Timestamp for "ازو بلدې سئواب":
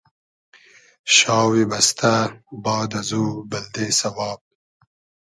2.99-4.39